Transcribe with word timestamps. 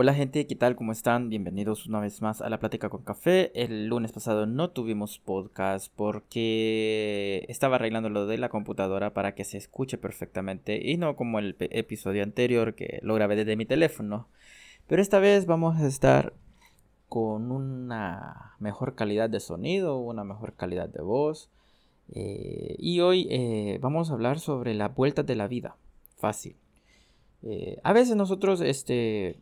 Hola 0.00 0.14
gente, 0.14 0.46
¿qué 0.46 0.54
tal? 0.54 0.76
¿Cómo 0.76 0.92
están? 0.92 1.28
Bienvenidos 1.28 1.88
una 1.88 1.98
vez 1.98 2.22
más 2.22 2.40
a 2.40 2.48
la 2.48 2.60
Plática 2.60 2.88
con 2.88 3.02
Café. 3.02 3.50
El 3.60 3.88
lunes 3.88 4.12
pasado 4.12 4.46
no 4.46 4.70
tuvimos 4.70 5.18
podcast 5.18 5.92
porque 5.96 7.44
estaba 7.48 7.74
arreglando 7.74 8.08
lo 8.08 8.28
de 8.28 8.38
la 8.38 8.48
computadora 8.48 9.12
para 9.12 9.34
que 9.34 9.42
se 9.42 9.58
escuche 9.58 9.98
perfectamente 9.98 10.80
y 10.88 10.98
no 10.98 11.16
como 11.16 11.40
el 11.40 11.56
episodio 11.58 12.22
anterior 12.22 12.76
que 12.76 13.00
lo 13.02 13.16
grabé 13.16 13.34
desde 13.34 13.56
mi 13.56 13.66
teléfono. 13.66 14.28
Pero 14.86 15.02
esta 15.02 15.18
vez 15.18 15.46
vamos 15.46 15.80
a 15.80 15.88
estar 15.88 16.32
con 17.08 17.50
una 17.50 18.54
mejor 18.60 18.94
calidad 18.94 19.28
de 19.28 19.40
sonido, 19.40 19.98
una 19.98 20.22
mejor 20.22 20.52
calidad 20.52 20.88
de 20.88 21.02
voz. 21.02 21.50
Eh, 22.12 22.76
y 22.78 23.00
hoy 23.00 23.26
eh, 23.30 23.78
vamos 23.80 24.10
a 24.10 24.14
hablar 24.14 24.38
sobre 24.38 24.74
la 24.74 24.90
vuelta 24.90 25.24
de 25.24 25.34
la 25.34 25.48
vida. 25.48 25.74
Fácil. 26.18 26.54
Eh, 27.42 27.80
a 27.82 27.92
veces 27.92 28.14
nosotros 28.14 28.60
este, 28.60 29.40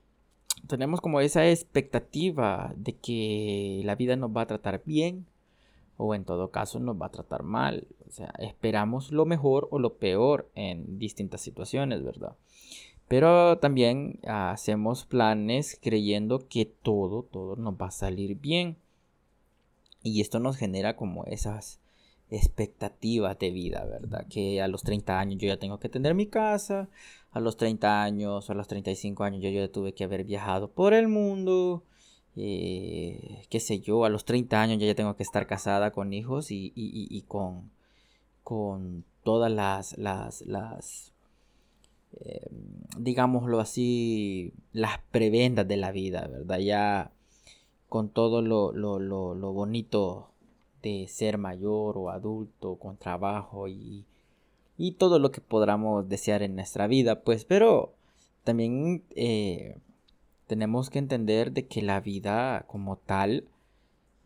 tenemos 0.67 1.01
como 1.01 1.21
esa 1.21 1.49
expectativa 1.49 2.73
de 2.77 2.95
que 2.95 3.83
la 3.85 3.95
vida 3.95 4.17
nos 4.17 4.31
va 4.31 4.43
a 4.43 4.47
tratar 4.47 4.83
bien 4.85 5.27
o 5.97 6.15
en 6.15 6.25
todo 6.25 6.51
caso 6.51 6.79
nos 6.79 7.01
va 7.01 7.07
a 7.07 7.13
tratar 7.13 7.43
mal. 7.43 7.87
O 8.07 8.11
sea, 8.11 8.33
esperamos 8.39 9.13
lo 9.13 9.25
mejor 9.25 9.69
o 9.71 9.79
lo 9.79 9.95
peor 9.95 10.51
en 10.55 10.99
distintas 10.99 11.41
situaciones, 11.41 12.03
¿verdad? 12.03 12.37
Pero 13.09 13.59
también 13.59 14.19
hacemos 14.27 15.05
planes 15.05 15.79
creyendo 15.81 16.49
que 16.49 16.67
todo, 16.67 17.23
todo 17.23 17.57
nos 17.57 17.75
va 17.75 17.87
a 17.87 17.93
salir 17.93 18.37
bien. 18.37 18.77
Y 20.03 20.21
esto 20.21 20.39
nos 20.39 20.57
genera 20.57 20.97
como 20.97 21.25
esas 21.25 21.81
expectativas 22.31 23.39
de 23.39 23.51
vida, 23.51 23.85
¿verdad? 23.85 24.27
Que 24.29 24.61
a 24.61 24.69
los 24.69 24.83
30 24.83 25.19
años 25.19 25.39
yo 25.41 25.49
ya 25.49 25.59
tengo 25.59 25.79
que 25.79 25.89
tener 25.89 26.15
mi 26.15 26.27
casa, 26.27 26.89
a 27.31 27.41
los 27.41 27.57
30 27.57 28.03
años, 28.03 28.51
a 28.51 28.55
los 28.55 28.67
35 28.69 29.25
años 29.25 29.43
yo 29.43 29.51
ya 29.51 29.71
tuve 29.71 29.95
que 29.95 30.05
haber 30.05 30.25
viajado 30.25 30.71
por 30.71 30.95
el 30.95 31.09
mundo, 31.09 31.85
eh, 32.35 33.47
qué 33.49 33.61
sé 33.61 33.81
yo, 33.81 34.05
a 34.05 34.09
los 34.09 34.25
30 34.25 34.61
años 34.61 34.81
yo 34.81 34.87
ya 34.87 34.95
tengo 34.95 35.17
que 35.17 35.23
estar 35.23 35.47
casada 35.47 35.93
con 35.93 36.13
hijos 36.13 36.49
y, 36.51 37.25
con, 37.29 37.71
con 38.43 39.05
todas 39.23 39.53
las, 39.53 39.97
las, 39.99 40.43
las 40.43 41.13
eh, 42.21 42.49
digámoslo 42.99 43.61
así, 43.61 44.53
las 44.73 44.99
prebendas 45.11 45.69
de 45.69 45.77
la 45.77 45.93
vida, 45.93 46.27
¿verdad? 46.29 46.59
Ya 46.59 47.13
con 47.89 48.09
todo 48.09 48.43
lo, 48.43 48.73
lo, 48.73 48.99
lo, 48.99 49.35
lo 49.35 49.53
bonito 49.53 50.33
de 50.87 51.09
ser 51.09 51.37
mayor 51.37 51.99
o 51.99 52.11
adulto, 52.11 52.77
con 52.77 52.97
trabajo 52.97 53.67
y, 53.67 54.05
y 54.79 54.93
todo 54.93 55.19
lo 55.19 55.33
que 55.33 55.41
podamos 55.41 56.09
desear 56.09 56.43
en 56.43 56.55
nuestra 56.55 56.87
vida, 56.87 57.23
pues, 57.23 57.45
pero 57.45 57.93
también 58.45 59.03
eh, 59.17 59.79
tenemos 60.47 60.89
que 60.89 61.01
entender 61.01 61.51
de 61.51 61.67
que 61.67 61.83
la 61.83 61.99
vida 62.01 62.65
como 62.69 62.97
tal 62.97 63.49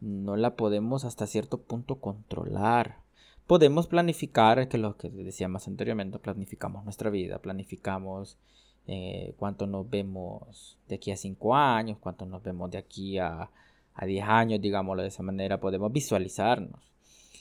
no 0.02 0.36
la 0.36 0.54
podemos 0.56 1.04
hasta 1.06 1.26
cierto 1.26 1.58
punto 1.58 1.96
controlar. 1.96 2.98
Podemos 3.46 3.86
planificar, 3.86 4.68
que 4.68 4.76
lo 4.76 4.98
que 4.98 5.08
decíamos 5.08 5.66
anteriormente, 5.66 6.18
planificamos 6.18 6.84
nuestra 6.84 7.08
vida, 7.08 7.38
planificamos 7.38 8.36
eh, 8.86 9.34
cuánto 9.38 9.66
nos 9.66 9.88
vemos 9.88 10.76
de 10.88 10.96
aquí 10.96 11.10
a 11.10 11.16
5 11.16 11.54
años, 11.56 11.96
cuánto 11.98 12.26
nos 12.26 12.42
vemos 12.42 12.70
de 12.70 12.78
aquí 12.78 13.18
a, 13.18 13.50
a 13.94 14.06
10 14.06 14.24
años, 14.26 14.60
digámoslo 14.60 15.02
de 15.02 15.08
esa 15.08 15.22
manera, 15.22 15.60
podemos 15.60 15.92
visualizarnos. 15.92 16.90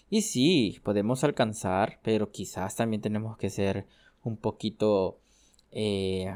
Y 0.09 0.23
sí, 0.23 0.79
podemos 0.83 1.23
alcanzar, 1.23 1.99
pero 2.03 2.31
quizás 2.31 2.75
también 2.75 3.01
tenemos 3.01 3.37
que 3.37 3.49
ser 3.49 3.85
un 4.23 4.37
poquito, 4.37 5.19
eh, 5.71 6.35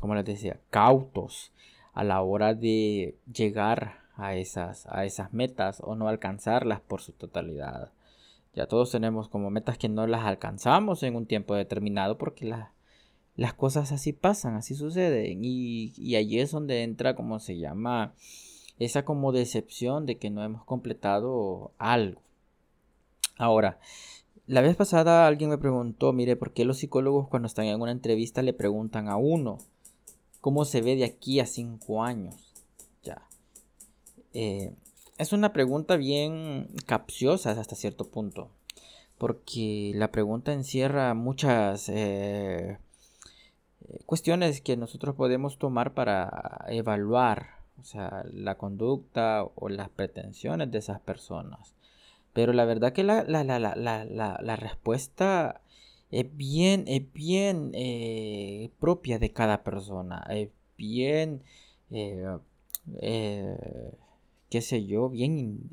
como 0.00 0.14
les 0.14 0.24
decía, 0.24 0.60
cautos 0.70 1.52
a 1.94 2.04
la 2.04 2.20
hora 2.20 2.54
de 2.54 3.16
llegar 3.32 4.00
a 4.16 4.34
esas, 4.36 4.86
a 4.86 5.04
esas 5.04 5.32
metas 5.32 5.80
o 5.82 5.94
no 5.94 6.08
alcanzarlas 6.08 6.80
por 6.80 7.00
su 7.00 7.12
totalidad. 7.12 7.90
Ya 8.54 8.66
todos 8.66 8.90
tenemos 8.90 9.28
como 9.28 9.50
metas 9.50 9.78
que 9.78 9.88
no 9.88 10.06
las 10.06 10.24
alcanzamos 10.24 11.02
en 11.02 11.16
un 11.16 11.26
tiempo 11.26 11.54
determinado 11.54 12.16
porque 12.18 12.52
las 13.36 13.54
cosas 13.54 13.92
así 13.92 14.12
pasan, 14.12 14.56
así 14.56 14.74
suceden. 14.74 15.44
Y, 15.44 15.92
y 15.96 16.16
allí 16.16 16.40
es 16.40 16.52
donde 16.52 16.82
entra, 16.82 17.14
como 17.14 17.38
se 17.38 17.58
llama, 17.58 18.14
esa 18.78 19.04
como 19.04 19.32
decepción 19.32 20.06
de 20.06 20.18
que 20.18 20.30
no 20.30 20.42
hemos 20.42 20.64
completado 20.64 21.72
algo. 21.78 22.20
Ahora, 23.38 23.78
la 24.46 24.60
vez 24.60 24.76
pasada 24.76 25.26
alguien 25.26 25.50
me 25.50 25.58
preguntó, 25.58 26.12
mire, 26.12 26.36
¿por 26.36 26.52
qué 26.52 26.64
los 26.64 26.78
psicólogos 26.78 27.28
cuando 27.28 27.46
están 27.46 27.66
en 27.66 27.80
una 27.80 27.92
entrevista 27.92 28.42
le 28.42 28.52
preguntan 28.52 29.08
a 29.08 29.16
uno 29.16 29.58
cómo 30.40 30.64
se 30.64 30.80
ve 30.82 30.96
de 30.96 31.04
aquí 31.04 31.40
a 31.40 31.46
cinco 31.46 32.02
años? 32.02 32.54
Ya. 33.02 33.22
Eh, 34.32 34.72
es 35.18 35.32
una 35.32 35.52
pregunta 35.52 35.96
bien 35.96 36.68
capciosa 36.86 37.50
hasta 37.52 37.74
cierto 37.74 38.08
punto, 38.08 38.50
porque 39.18 39.92
la 39.94 40.12
pregunta 40.12 40.52
encierra 40.52 41.14
muchas 41.14 41.88
eh, 41.88 42.78
cuestiones 44.04 44.60
que 44.60 44.76
nosotros 44.76 45.14
podemos 45.14 45.58
tomar 45.58 45.94
para 45.94 46.64
evaluar, 46.68 47.55
o 47.80 47.84
sea, 47.84 48.24
la 48.32 48.56
conducta 48.56 49.44
o 49.54 49.68
las 49.68 49.88
pretensiones 49.90 50.70
de 50.70 50.78
esas 50.78 51.00
personas. 51.00 51.74
Pero 52.32 52.52
la 52.52 52.64
verdad 52.64 52.92
que 52.92 53.02
la, 53.02 53.24
la, 53.24 54.56
respuesta 54.56 55.62
es 56.10 56.36
bien, 56.36 56.84
es 56.86 57.12
bien 57.12 57.70
eh, 57.74 58.70
propia 58.78 59.18
de 59.18 59.32
cada 59.32 59.64
persona. 59.64 60.26
Es 60.30 60.50
bien, 60.76 61.42
eh, 61.90 62.38
eh, 63.00 63.56
qué 64.50 64.60
sé 64.60 64.84
yo, 64.86 65.08
bien... 65.08 65.70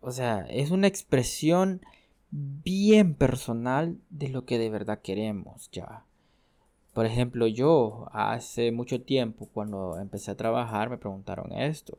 o 0.00 0.10
sea, 0.10 0.46
es 0.48 0.70
una 0.70 0.86
expresión 0.86 1.82
bien 2.30 3.14
personal 3.14 3.98
de 4.10 4.30
lo 4.30 4.46
que 4.46 4.58
de 4.58 4.70
verdad 4.70 5.00
queremos 5.02 5.70
ya. 5.70 6.06
Por 6.92 7.06
ejemplo, 7.06 7.46
yo 7.46 8.08
hace 8.12 8.70
mucho 8.72 9.00
tiempo 9.02 9.48
cuando 9.52 9.98
empecé 9.98 10.30
a 10.30 10.36
trabajar 10.36 10.90
me 10.90 10.98
preguntaron 10.98 11.52
esto. 11.52 11.98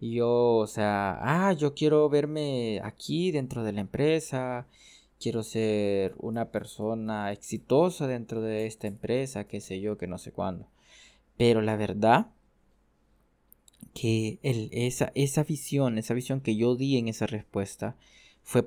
Y 0.00 0.14
yo, 0.16 0.56
o 0.56 0.66
sea, 0.66 1.18
ah, 1.22 1.52
yo 1.52 1.74
quiero 1.74 2.08
verme 2.08 2.80
aquí 2.84 3.30
dentro 3.32 3.62
de 3.64 3.72
la 3.72 3.80
empresa, 3.80 4.66
quiero 5.20 5.42
ser 5.42 6.14
una 6.18 6.50
persona 6.50 7.32
exitosa 7.32 8.06
dentro 8.06 8.42
de 8.42 8.66
esta 8.66 8.86
empresa, 8.88 9.44
qué 9.44 9.60
sé 9.60 9.80
yo, 9.80 9.96
que 9.98 10.06
no 10.06 10.18
sé 10.18 10.32
cuándo. 10.32 10.66
Pero 11.36 11.62
la 11.62 11.76
verdad 11.76 12.28
que 13.94 14.38
el, 14.42 14.68
esa, 14.72 15.12
esa 15.14 15.44
visión, 15.44 15.98
esa 15.98 16.14
visión 16.14 16.40
que 16.40 16.56
yo 16.56 16.76
di 16.76 16.98
en 16.98 17.08
esa 17.08 17.26
respuesta 17.26 17.96
fue, 18.42 18.64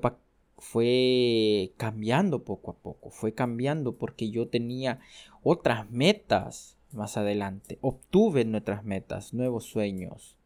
fue 0.60 1.72
cambiando 1.76 2.44
poco 2.44 2.70
a 2.70 2.74
poco, 2.74 3.10
fue 3.10 3.34
cambiando 3.34 3.96
porque 3.96 4.30
yo 4.30 4.48
tenía 4.48 5.00
otras 5.42 5.90
metas 5.90 6.76
más 6.92 7.16
adelante, 7.16 7.78
obtuve 7.80 8.44
nuestras 8.44 8.84
metas, 8.84 9.34
nuevos 9.34 9.64
sueños 9.64 10.36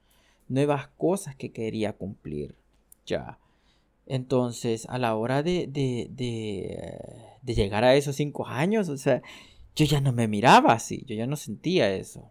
nuevas 0.49 0.89
cosas 0.97 1.37
que 1.37 1.53
quería 1.53 1.95
cumplir. 1.95 2.55
Ya. 3.07 3.39
Entonces, 4.07 4.87
a 4.89 4.99
la 4.99 5.15
hora 5.17 5.43
de, 5.43 5.67
de, 5.67 6.09
de, 6.11 7.55
llegar 7.55 7.85
a 7.85 7.95
esos 7.95 8.17
cinco 8.17 8.47
años, 8.47 8.89
o 8.89 8.97
sea, 8.97 9.23
yo 9.75 9.87
ya 9.87 10.01
no 10.01 10.13
me 10.13 10.29
miraba 10.29 10.73
así, 10.73 11.05
yo 11.07 11.15
ya 11.15 11.27
no 11.27 11.37
sentía 11.37 11.95
eso. 11.95 12.31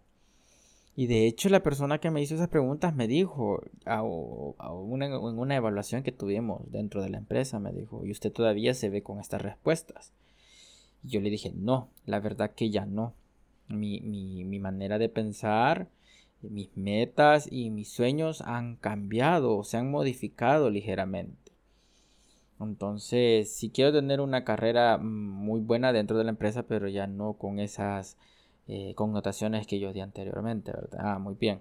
Y 0.96 1.06
de 1.08 1.26
hecho, 1.26 1.48
la 1.48 1.62
persona 1.62 1.98
que 1.98 2.10
me 2.10 2.22
hizo 2.22 2.34
esas 2.36 2.48
preguntas 2.48 2.94
me 2.94 3.08
dijo, 3.08 3.62
en 3.84 5.38
una 5.38 5.56
evaluación 5.56 6.02
que 6.02 6.12
tuvimos 6.12 6.70
dentro 6.70 7.02
de 7.02 7.10
la 7.10 7.18
empresa, 7.18 7.58
me 7.58 7.72
dijo, 7.72 8.04
¿y 8.04 8.12
usted 8.12 8.32
todavía 8.32 8.74
se 8.74 8.90
ve 8.90 9.02
con 9.02 9.18
estas 9.18 9.42
respuestas? 9.42 10.12
Y 11.02 11.08
yo 11.08 11.20
le 11.20 11.30
dije, 11.30 11.52
no, 11.54 11.88
la 12.06 12.20
verdad 12.20 12.52
que 12.52 12.70
ya 12.70 12.86
no. 12.86 13.14
Mi, 13.66 14.00
mi, 14.00 14.44
mi 14.44 14.58
manera 14.60 14.98
de 14.98 15.08
pensar 15.08 15.88
mis 16.50 16.76
metas 16.76 17.48
y 17.50 17.70
mis 17.70 17.88
sueños 17.88 18.40
han 18.42 18.76
cambiado 18.76 19.62
se 19.64 19.76
han 19.76 19.90
modificado 19.90 20.70
ligeramente. 20.70 21.52
Entonces, 22.60 23.52
si 23.52 23.70
quiero 23.70 23.92
tener 23.92 24.20
una 24.20 24.44
carrera 24.44 24.98
muy 24.98 25.60
buena 25.60 25.92
dentro 25.92 26.16
de 26.16 26.24
la 26.24 26.30
empresa, 26.30 26.62
pero 26.62 26.88
ya 26.88 27.06
no 27.06 27.34
con 27.34 27.58
esas 27.58 28.16
eh, 28.66 28.94
connotaciones 28.94 29.66
que 29.66 29.78
yo 29.78 29.92
di 29.92 30.00
anteriormente, 30.00 30.72
¿verdad? 30.72 31.00
Ah, 31.02 31.18
muy 31.18 31.34
bien. 31.34 31.60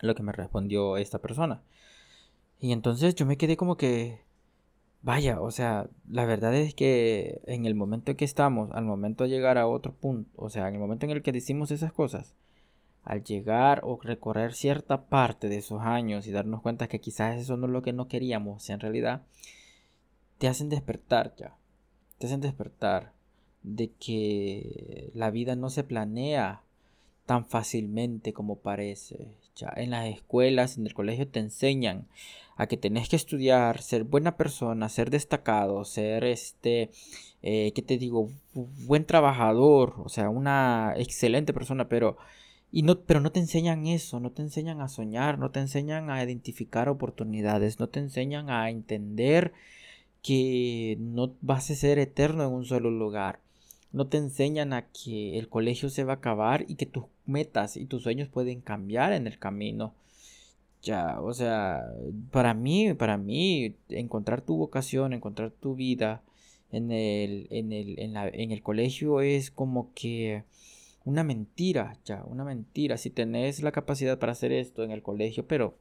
Lo 0.00 0.14
que 0.14 0.22
me 0.22 0.32
respondió 0.32 0.96
esta 0.96 1.18
persona. 1.18 1.62
Y 2.60 2.72
entonces 2.72 3.14
yo 3.14 3.26
me 3.26 3.36
quedé 3.36 3.56
como 3.56 3.76
que, 3.76 4.20
vaya, 5.02 5.40
o 5.40 5.50
sea, 5.50 5.88
la 6.08 6.24
verdad 6.24 6.54
es 6.54 6.74
que 6.74 7.40
en 7.46 7.66
el 7.66 7.74
momento 7.74 8.10
en 8.10 8.16
que 8.16 8.24
estamos, 8.24 8.70
al 8.72 8.84
momento 8.84 9.24
de 9.24 9.30
llegar 9.30 9.58
a 9.58 9.66
otro 9.66 9.92
punto, 9.92 10.30
o 10.36 10.48
sea, 10.48 10.68
en 10.68 10.74
el 10.74 10.80
momento 10.80 11.06
en 11.06 11.12
el 11.12 11.22
que 11.22 11.32
decimos 11.32 11.70
esas 11.70 11.92
cosas, 11.92 12.34
al 13.04 13.22
llegar 13.22 13.80
o 13.84 13.98
recorrer 14.02 14.54
cierta 14.54 15.06
parte 15.06 15.48
de 15.48 15.58
esos 15.58 15.82
años 15.82 16.26
y 16.26 16.32
darnos 16.32 16.62
cuenta 16.62 16.88
que 16.88 17.00
quizás 17.00 17.38
eso 17.38 17.56
no 17.56 17.66
es 17.66 17.72
lo 17.72 17.82
que 17.82 17.92
no 17.92 18.08
queríamos, 18.08 18.70
en 18.70 18.80
realidad 18.80 19.22
te 20.38 20.48
hacen 20.48 20.70
despertar 20.70 21.34
ya, 21.36 21.54
te 22.18 22.26
hacen 22.26 22.40
despertar 22.40 23.12
de 23.64 23.90
que 23.98 25.10
la 25.14 25.30
vida 25.30 25.56
no 25.56 25.70
se 25.70 25.82
planea 25.82 26.62
tan 27.26 27.46
fácilmente 27.46 28.32
como 28.32 28.56
parece. 28.56 29.26
Ya 29.56 29.72
en 29.76 29.90
las 29.90 30.06
escuelas, 30.06 30.78
en 30.78 30.86
el 30.86 30.94
colegio 30.94 31.26
te 31.26 31.40
enseñan 31.40 32.06
a 32.56 32.66
que 32.66 32.76
tenés 32.76 33.08
que 33.08 33.16
estudiar, 33.16 33.80
ser 33.82 34.04
buena 34.04 34.36
persona, 34.36 34.88
ser 34.88 35.10
destacado, 35.10 35.84
ser 35.84 36.24
este, 36.24 36.90
eh, 37.42 37.72
¿qué 37.74 37.82
te 37.82 37.98
digo? 37.98 38.30
Buen 38.52 39.06
trabajador, 39.06 39.94
o 40.04 40.08
sea, 40.08 40.28
una 40.28 40.94
excelente 40.96 41.52
persona, 41.52 41.88
pero, 41.88 42.16
y 42.70 42.82
no, 42.82 43.00
pero 43.00 43.20
no 43.20 43.32
te 43.32 43.40
enseñan 43.40 43.86
eso, 43.86 44.20
no 44.20 44.30
te 44.30 44.42
enseñan 44.42 44.80
a 44.80 44.88
soñar, 44.88 45.38
no 45.38 45.50
te 45.50 45.60
enseñan 45.60 46.10
a 46.10 46.22
identificar 46.22 46.88
oportunidades, 46.88 47.80
no 47.80 47.88
te 47.88 48.00
enseñan 48.00 48.50
a 48.50 48.70
entender 48.70 49.52
que 50.22 50.96
no 51.00 51.34
vas 51.42 51.70
a 51.70 51.74
ser 51.74 51.98
eterno 51.98 52.44
en 52.44 52.52
un 52.52 52.64
solo 52.64 52.90
lugar. 52.90 53.40
No 53.94 54.06
te 54.08 54.18
enseñan 54.18 54.74
a 54.74 54.88
que 54.88 55.38
el 55.38 55.48
colegio 55.48 55.88
se 55.88 56.04
va 56.04 56.14
a 56.14 56.16
acabar 56.16 56.66
y 56.68 56.74
que 56.74 56.86
tus 56.86 57.04
metas 57.24 57.76
y 57.76 57.86
tus 57.86 58.02
sueños 58.02 58.28
pueden 58.28 58.60
cambiar 58.60 59.12
en 59.12 59.26
el 59.26 59.38
camino. 59.38 59.94
Ya, 60.82 61.20
o 61.20 61.32
sea, 61.32 61.82
para 62.30 62.52
mí, 62.54 62.92
para 62.94 63.16
mí, 63.16 63.76
encontrar 63.88 64.42
tu 64.42 64.56
vocación, 64.56 65.14
encontrar 65.14 65.50
tu 65.50 65.74
vida 65.74 66.22
en 66.72 66.90
el, 66.92 67.46
en 67.50 67.72
el, 67.72 67.98
en 67.98 68.50
el 68.52 68.62
colegio 68.62 69.20
es 69.22 69.50
como 69.50 69.92
que 69.94 70.44
una 71.04 71.22
mentira, 71.24 71.96
ya, 72.04 72.24
una 72.26 72.44
mentira. 72.44 72.98
Si 72.98 73.10
tenés 73.10 73.62
la 73.62 73.72
capacidad 73.72 74.18
para 74.18 74.32
hacer 74.32 74.52
esto 74.52 74.84
en 74.84 74.90
el 74.90 75.02
colegio, 75.02 75.46
pero 75.46 75.76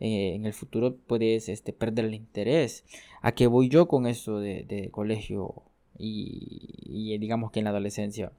eh, 0.00 0.34
en 0.34 0.46
el 0.46 0.54
futuro 0.54 0.96
puedes 0.96 1.48
este, 1.48 1.72
perder 1.72 2.06
el 2.06 2.14
interés. 2.14 2.84
¿A 3.22 3.32
qué 3.32 3.46
voy 3.46 3.68
yo 3.68 3.86
con 3.88 4.06
eso 4.06 4.40
de, 4.40 4.88
colegio 4.90 5.62
y, 5.98 7.18
digamos 7.18 7.50
que 7.50 7.60
en 7.60 7.64
la 7.64 7.70
adolescencia? 7.70 8.32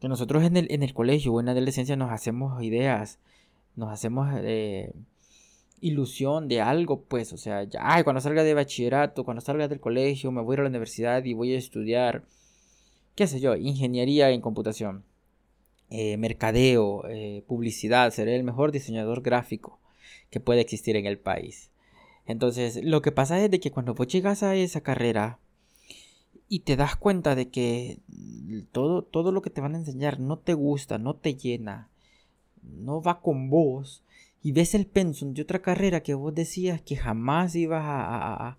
Que 0.00 0.08
nosotros 0.08 0.44
en 0.44 0.56
el, 0.56 0.70
en 0.70 0.82
el 0.82 0.94
colegio 0.94 1.32
o 1.32 1.40
en 1.40 1.46
la 1.46 1.52
adolescencia 1.52 1.96
nos 1.96 2.12
hacemos 2.12 2.62
ideas 2.62 3.18
nos 3.78 3.92
hacemos 3.92 4.28
eh, 4.42 4.92
ilusión 5.80 6.48
de 6.48 6.60
algo, 6.60 7.02
pues, 7.02 7.32
o 7.32 7.36
sea, 7.38 7.62
ya, 7.62 7.80
ay, 7.82 8.02
cuando 8.02 8.20
salga 8.20 8.42
de 8.42 8.52
bachillerato, 8.52 9.24
cuando 9.24 9.40
salga 9.40 9.68
del 9.68 9.80
colegio, 9.80 10.32
me 10.32 10.42
voy 10.42 10.52
a 10.52 10.54
ir 10.54 10.60
a 10.60 10.62
la 10.64 10.68
universidad 10.70 11.24
y 11.24 11.32
voy 11.32 11.54
a 11.54 11.58
estudiar, 11.58 12.24
qué 13.14 13.28
sé 13.28 13.38
yo, 13.40 13.54
ingeniería 13.54 14.30
en 14.30 14.40
computación, 14.40 15.04
eh, 15.90 16.16
mercadeo, 16.16 17.08
eh, 17.08 17.44
publicidad, 17.46 18.10
seré 18.10 18.34
el 18.34 18.42
mejor 18.42 18.72
diseñador 18.72 19.22
gráfico 19.22 19.78
que 20.28 20.40
puede 20.40 20.60
existir 20.60 20.96
en 20.96 21.06
el 21.06 21.18
país. 21.18 21.70
Entonces, 22.26 22.80
lo 22.82 23.00
que 23.00 23.12
pasa 23.12 23.42
es 23.42 23.50
de 23.50 23.60
que 23.60 23.70
cuando 23.70 23.94
vos 23.94 24.08
llegas 24.08 24.42
a 24.42 24.56
esa 24.56 24.82
carrera 24.82 25.38
y 26.48 26.60
te 26.60 26.76
das 26.76 26.96
cuenta 26.96 27.34
de 27.34 27.48
que 27.48 27.98
todo, 28.72 29.02
todo 29.02 29.32
lo 29.32 29.42
que 29.42 29.50
te 29.50 29.60
van 29.60 29.74
a 29.74 29.78
enseñar 29.78 30.18
no 30.18 30.38
te 30.38 30.54
gusta, 30.54 30.98
no 30.98 31.14
te 31.14 31.34
llena, 31.34 31.88
no 32.62 33.02
va 33.02 33.20
con 33.20 33.50
vos 33.50 34.02
y 34.42 34.52
ves 34.52 34.74
el 34.74 34.86
pensum 34.86 35.34
de 35.34 35.42
otra 35.42 35.60
carrera 35.60 36.02
que 36.02 36.14
vos 36.14 36.34
decías 36.34 36.80
que 36.80 36.96
jamás 36.96 37.54
ibas 37.54 37.82
a, 37.84 38.56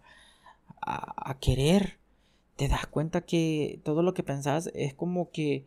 a, 0.81 1.37
querer, 1.39 1.97
te 2.55 2.67
das 2.67 2.87
cuenta 2.87 3.21
que 3.21 3.79
todo 3.83 4.03
lo 4.03 4.13
que 4.13 4.23
pensás 4.23 4.69
es 4.73 4.93
como 4.93 5.31
que 5.31 5.65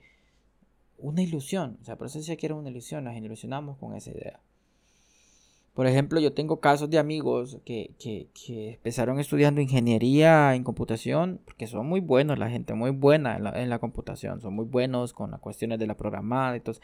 una 0.99 1.23
ilusión. 1.23 1.79
O 1.83 1.85
sea, 1.85 1.97
por 1.97 2.07
eso 2.07 2.19
decía 2.19 2.37
que 2.37 2.47
era 2.47 2.55
una 2.55 2.71
ilusión, 2.71 3.05
nos 3.05 3.17
ilusionamos 3.17 3.79
con 3.79 3.95
esa 3.95 4.11
idea. 4.11 4.41
Por 5.75 5.87
ejemplo, 5.87 6.21
yo 6.21 6.35
tengo 6.35 6.61
casos 6.61 6.91
de 6.91 6.99
amigos 6.99 7.59
que, 7.65 7.95
que, 7.99 8.29
que, 8.35 8.75
empezaron 8.75 9.19
estudiando 9.19 9.63
ingeniería 9.63 10.55
en 10.55 10.65
computación, 10.65 11.41
porque 11.47 11.67
son 11.67 11.87
muy 11.87 12.01
buenos, 12.01 12.39
la 12.39 12.51
gente 12.51 12.75
muy 12.75 12.91
buena 12.91 13.37
en 13.37 13.45
la, 13.45 13.63
en 13.63 13.71
la 13.71 13.79
computación, 13.79 14.43
son 14.43 14.55
muy 14.55 14.67
buenos 14.67 15.15
con 15.15 15.31
las 15.31 15.41
cuestiones 15.41 15.79
de 15.79 15.87
la 15.87 15.97
programada 15.97 16.57
y 16.57 16.61
todo. 16.61 16.79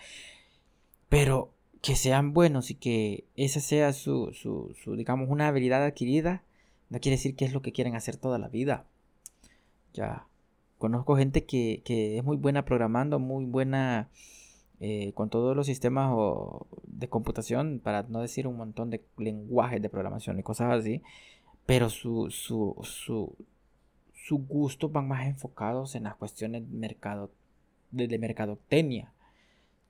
Pero 1.10 1.50
que 1.82 1.96
sean 1.96 2.32
buenos 2.32 2.70
y 2.70 2.74
que 2.76 3.24
esa 3.36 3.60
sea 3.60 3.92
su, 3.92 4.32
su, 4.32 4.74
su, 4.82 4.96
digamos, 4.96 5.28
una 5.28 5.48
habilidad 5.48 5.84
adquirida, 5.84 6.42
no 6.88 6.98
quiere 7.00 7.16
decir 7.16 7.36
que 7.36 7.44
es 7.44 7.52
lo 7.52 7.60
que 7.60 7.72
quieren 7.72 7.94
hacer 7.94 8.16
toda 8.16 8.38
la 8.38 8.48
vida. 8.48 8.86
Ya. 9.92 10.26
Conozco 10.78 11.16
gente 11.16 11.44
que, 11.44 11.82
que 11.84 12.18
es 12.18 12.24
muy 12.24 12.36
buena 12.36 12.64
programando, 12.64 13.18
muy 13.18 13.44
buena 13.44 14.08
eh, 14.80 15.12
con 15.14 15.30
todos 15.30 15.56
los 15.56 15.66
sistemas 15.66 16.14
de 16.84 17.08
computación, 17.08 17.80
para 17.82 18.04
no 18.04 18.20
decir 18.20 18.46
un 18.46 18.56
montón 18.56 18.90
de 18.90 19.02
lenguajes 19.16 19.82
de 19.82 19.88
programación 19.88 20.38
y 20.38 20.42
cosas 20.42 20.72
así, 20.72 21.02
pero 21.66 21.90
su, 21.90 22.30
su, 22.30 22.76
su, 22.82 23.34
su 24.14 24.38
gustos 24.38 24.90
van 24.92 25.08
más 25.08 25.26
enfocados 25.26 25.94
en 25.94 26.04
las 26.04 26.16
cuestiones 26.16 26.66
mercado, 26.68 27.30
de, 27.90 28.08
de 28.08 28.18
mercadotecnia. 28.18 29.12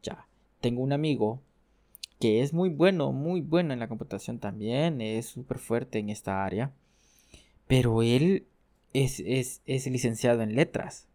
Ya 0.02 0.26
tengo 0.60 0.82
un 0.82 0.92
amigo 0.92 1.40
que 2.20 2.42
es 2.42 2.52
muy 2.52 2.68
bueno, 2.68 3.12
muy 3.12 3.40
bueno 3.40 3.72
en 3.72 3.78
la 3.78 3.88
computación 3.88 4.38
también, 4.38 5.00
es 5.00 5.26
súper 5.26 5.58
fuerte 5.58 5.98
en 5.98 6.10
esta 6.10 6.44
área, 6.44 6.72
pero 7.66 8.02
él 8.02 8.46
es, 8.92 9.22
es, 9.66 9.86
licenciado 9.86 10.42
en 10.42 10.54
letras. 10.54 11.06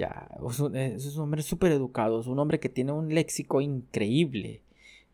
Ya, 0.00 0.30
es 0.48 0.60
un, 0.60 0.76
es 0.76 1.14
un 1.14 1.24
hombre 1.24 1.42
súper 1.42 1.72
educado, 1.72 2.22
es 2.22 2.26
un 2.26 2.38
hombre 2.38 2.58
que 2.58 2.70
tiene 2.70 2.92
un 2.92 3.12
léxico 3.14 3.60
increíble. 3.60 4.62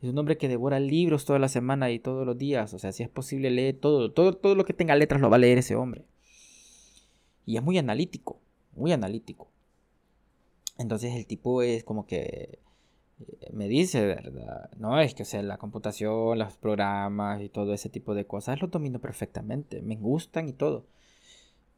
Es 0.01 0.09
un 0.09 0.17
hombre 0.17 0.39
que 0.39 0.47
devora 0.47 0.79
libros 0.79 1.25
toda 1.25 1.41
la 1.41 1.49
semana 1.49 1.91
y 1.91 1.99
todos 1.99 2.25
los 2.25 2.39
días. 2.39 2.73
O 2.73 2.79
sea, 2.79 2.93
si 2.93 3.03
es 3.03 3.09
posible, 3.09 3.51
lee 3.51 3.73
todo. 3.73 4.13
Todo, 4.13 4.35
todo 4.35 4.55
lo 4.55 4.65
que 4.65 4.75
tenga 4.75 4.95
letras 4.95 5.21
lo 5.21 5.29
va 5.29 5.37
a 5.37 5.41
leer 5.41 5.59
ese 5.59 5.75
hombre. 5.75 6.05
Y 7.47 7.57
es 7.57 7.65
muy 7.65 7.79
analítico, 7.79 8.39
muy 8.77 8.93
analítico. 8.93 9.49
Entonces 10.79 11.17
el 11.17 11.27
tipo 11.27 11.63
es 11.63 11.83
como 11.83 12.07
que 12.07 12.61
me 13.53 13.67
dice, 13.67 14.07
¿verdad? 14.07 14.71
No, 14.79 15.01
es 15.01 15.15
que 15.15 15.25
sea, 15.25 15.43
la 15.43 15.59
computación, 15.59 16.39
los 16.39 16.57
programas 16.59 17.43
y 17.43 17.49
todo 17.49 17.75
ese 17.75 17.89
tipo 17.89 18.15
de 18.15 18.25
cosas 18.25 18.61
lo 18.61 18.69
domino 18.69 19.01
perfectamente, 19.01 19.83
me 19.83 19.97
gustan 19.97 20.49
y 20.49 20.53
todo. 20.53 20.85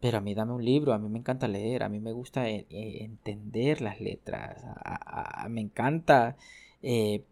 Pero 0.00 0.18
a 0.18 0.20
mí 0.20 0.34
dame 0.34 0.52
un 0.52 0.64
libro, 0.64 0.92
a 0.92 0.98
mí 0.98 1.08
me 1.08 1.18
encanta 1.18 1.48
leer, 1.48 1.82
a 1.82 1.88
mí 1.88 1.98
me 2.00 2.12
gusta 2.12 2.48
eh, 2.48 2.66
eh, 2.70 2.98
entender 3.04 3.80
las 3.80 4.00
letras, 4.00 4.64
me 5.48 5.60
encanta, 5.60 6.36
eh, 6.82 7.24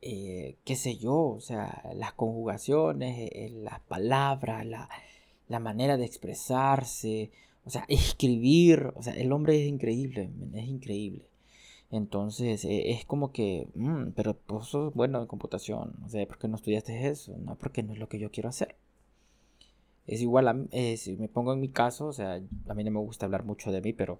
qué 0.00 0.76
sé 0.76 0.96
yo, 0.96 1.14
o 1.16 1.40
sea, 1.40 1.82
las 1.94 2.12
conjugaciones, 2.12 3.52
las 3.52 3.80
palabras, 3.80 4.64
la, 4.66 4.88
la 5.48 5.58
manera 5.58 5.96
de 5.96 6.04
expresarse, 6.04 7.30
o 7.64 7.70
sea, 7.70 7.84
escribir, 7.88 8.92
o 8.96 9.02
sea, 9.02 9.14
el 9.14 9.32
hombre 9.32 9.60
es 9.60 9.68
increíble, 9.68 10.30
es 10.54 10.68
increíble. 10.68 11.28
Entonces 11.90 12.64
es 12.68 13.04
como 13.06 13.32
que, 13.32 13.68
mm, 13.74 14.10
pero 14.14 14.38
sos 14.62 14.94
bueno 14.94 15.20
en 15.20 15.26
computación, 15.26 15.94
o 16.04 16.08
sea, 16.10 16.26
¿por 16.26 16.38
qué 16.38 16.48
no 16.48 16.56
estudiaste 16.56 17.08
eso? 17.08 17.36
No, 17.38 17.56
porque 17.56 17.82
no 17.82 17.92
es 17.94 17.98
lo 17.98 18.08
que 18.08 18.18
yo 18.18 18.30
quiero 18.30 18.50
hacer. 18.50 18.76
Es 20.08 20.22
igual, 20.22 20.48
a, 20.48 20.56
eh, 20.72 20.96
si 20.96 21.16
me 21.16 21.28
pongo 21.28 21.52
en 21.52 21.60
mi 21.60 21.68
caso, 21.68 22.06
o 22.06 22.12
sea, 22.12 22.40
a 22.68 22.74
mí 22.74 22.82
no 22.82 22.90
me 22.90 22.98
gusta 22.98 23.26
hablar 23.26 23.44
mucho 23.44 23.70
de 23.70 23.82
mí, 23.82 23.92
pero 23.92 24.18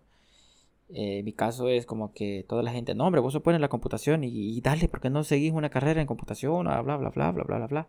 eh, 0.91 1.23
mi 1.23 1.33
caso 1.33 1.69
es 1.69 1.87
como 1.87 2.13
que 2.13 2.45
toda 2.49 2.63
la 2.63 2.73
gente, 2.73 2.95
no, 2.95 3.07
hombre, 3.07 3.21
vos 3.21 3.35
en 3.35 3.61
la 3.61 3.69
computación 3.69 4.23
y, 4.23 4.61
dale, 4.61 4.89
¿por 4.89 5.01
qué 5.01 5.11
no 5.11 5.25
seguís 5.25 5.53
una 5.53 5.71
carrera 5.71 6.01
en 6.01 6.07
computación? 6.07 6.65
Bla, 6.65 6.83
bla, 6.83 6.97
bla, 6.99 7.11
bla, 7.11 7.33
bla, 7.33 7.45
bla, 7.45 7.57
bla, 7.57 7.67
bla. 7.67 7.89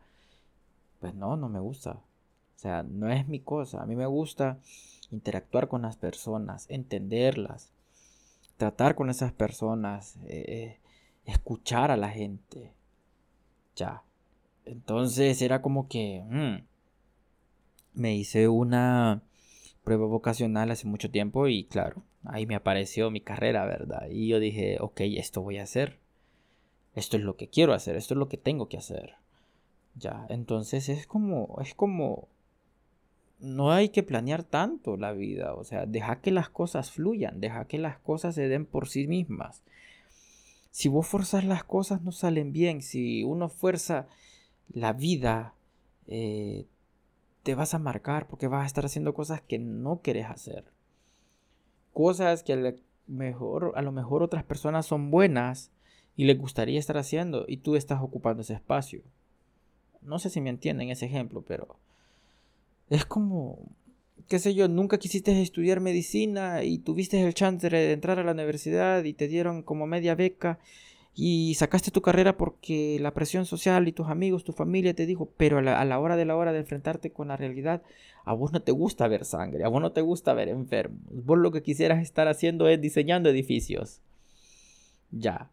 Pues 1.02 1.14
no, 1.14 1.38
no 1.38 1.50
me 1.50 1.60
gusta. 1.60 1.92
O 1.92 2.60
sea, 2.60 2.84
no 2.84 3.10
es 3.10 3.28
mi 3.28 3.40
cosa. 3.40 3.82
A 3.82 3.86
mí 3.86 3.96
me 3.96 4.06
gusta 4.06 4.60
interactuar 5.12 5.68
con 5.68 5.82
las 5.82 5.98
personas, 5.98 6.66
entenderlas, 6.70 7.72
tratar 8.58 8.96
con 8.96 9.10
esas 9.10 9.32
personas, 9.32 10.18
eh, 10.28 10.80
escuchar 11.26 11.92
a 11.92 11.98
la 11.98 12.10
gente. 12.10 12.74
Ya. 13.76 14.04
Entonces 14.66 15.42
era 15.42 15.62
como 15.62 15.88
que 15.88 16.24
mm, 16.30 16.69
me 18.00 18.16
hice 18.16 18.48
una 18.48 19.22
prueba 19.84 20.06
vocacional 20.06 20.72
hace 20.72 20.88
mucho 20.88 21.12
tiempo 21.12 21.48
y 21.48 21.66
claro, 21.66 22.04
ahí 22.26 22.46
me 22.46 22.56
apareció 22.56 23.12
mi 23.12 23.22
carrera, 23.22 23.66
¿verdad? 23.66 24.08
Y 24.10 24.28
yo 24.28 24.40
dije, 24.40 24.78
ok, 24.80 25.02
esto 25.02 25.42
voy 25.42 25.58
a 25.58 25.64
hacer. 25.64 26.00
Esto 26.96 27.18
es 27.18 27.24
lo 27.24 27.38
que 27.38 27.48
quiero 27.50 27.74
hacer, 27.74 27.96
esto 27.96 28.14
es 28.14 28.18
lo 28.18 28.30
que 28.30 28.38
tengo 28.38 28.68
que 28.68 28.78
hacer. 28.78 29.16
Ya, 29.96 30.26
entonces 30.30 30.90
es 30.90 31.08
como, 31.08 31.58
es 31.62 31.74
como 31.74 32.28
no 33.40 33.72
hay 33.72 33.90
que 33.90 34.04
planear 34.04 34.44
tanto 34.44 34.98
la 34.98 35.14
vida, 35.14 35.54
o 35.54 35.64
sea, 35.64 35.86
deja 35.86 36.22
que 36.22 36.32
las 36.32 36.50
cosas 36.50 36.92
fluyan, 36.92 37.40
deja 37.40 37.66
que 37.66 37.78
las 37.78 37.98
cosas 38.00 38.36
se 38.36 38.48
den 38.48 38.66
por 38.66 38.90
sí 38.90 39.08
mismas. 39.08 39.64
Si 40.72 40.90
vos 40.90 41.08
forzas 41.08 41.46
las 41.46 41.64
cosas 41.64 42.02
no 42.02 42.12
salen 42.12 42.52
bien, 42.52 42.82
si 42.82 43.24
uno 43.24 43.50
fuerza 43.50 44.08
la 44.72 44.94
vida, 44.94 45.54
eh, 46.08 46.66
te 47.50 47.56
vas 47.56 47.74
a 47.74 47.80
marcar 47.80 48.28
porque 48.28 48.48
vas 48.48 48.62
a 48.62 48.68
estar 48.68 48.86
haciendo 48.86 49.16
cosas 49.16 49.42
que 49.42 49.58
no 49.58 50.02
quieres 50.04 50.28
hacer. 50.28 50.66
Cosas 51.94 52.44
que 52.44 52.54
a 52.54 52.58
lo 52.58 52.76
mejor, 53.08 53.74
a 53.76 53.82
lo 53.82 53.92
mejor 53.92 54.22
otras 54.22 54.44
personas 54.44 54.86
son 54.86 55.10
buenas 55.10 55.72
y 56.16 56.26
les 56.26 56.38
gustaría 56.38 56.78
estar 56.78 56.96
haciendo 57.00 57.46
y 57.48 57.58
tú 57.58 57.76
estás 57.76 58.04
ocupando 58.04 58.44
ese 58.44 58.54
espacio. 58.54 59.02
No 60.04 60.20
sé 60.20 60.30
si 60.30 60.42
me 60.42 60.52
entienden 60.52 60.92
ese 60.92 61.08
ejemplo, 61.08 61.42
pero 61.42 61.78
es 62.92 63.04
como, 63.04 63.58
qué 64.28 64.38
sé 64.38 64.54
yo, 64.54 64.68
nunca 64.68 65.00
quisiste 65.00 65.42
estudiar 65.42 65.80
medicina 65.80 66.64
y 66.64 66.78
tuviste 66.78 67.20
el 67.20 67.34
chance 67.34 67.68
de 67.68 67.94
entrar 67.94 68.20
a 68.20 68.24
la 68.24 68.34
universidad 68.34 69.04
y 69.06 69.14
te 69.14 69.28
dieron 69.28 69.64
como 69.64 69.88
media 69.88 70.14
beca 70.14 70.60
y 71.16 71.56
sacaste 71.56 71.92
tu 71.92 72.02
carrera 72.02 72.38
porque 72.38 72.98
la 73.00 73.14
presión 73.14 73.46
social 73.46 73.88
y 73.88 73.92
tus 73.92 74.08
amigos, 74.08 74.44
tu 74.44 74.54
familia 74.54 74.94
te 74.94 75.06
dijo, 75.06 75.30
pero 75.38 75.58
a 75.58 75.62
la, 75.62 76.00
hora 76.00 76.16
de 76.16 76.26
la 76.26 76.36
hora 76.36 76.54
de 76.54 76.60
enfrentarte 76.60 77.12
con 77.12 77.28
la 77.28 77.38
realidad, 77.38 77.82
a 78.26 78.34
vos 78.34 78.54
no 78.54 78.62
te 78.62 78.72
gusta 78.72 79.08
ver 79.08 79.26
sangre, 79.26 79.64
a 79.64 79.68
vos 79.68 79.82
no 79.82 79.92
te 79.92 80.02
gusta 80.02 80.34
ver 80.34 80.50
enfermos, 80.50 81.00
vos 81.12 81.38
lo 81.38 81.52
que 81.52 81.64
quisieras 81.64 82.02
estar 82.02 82.28
haciendo 82.28 82.68
es 82.70 82.80
diseñando 82.80 83.30
edificios. 83.30 84.02
Ya. 85.12 85.50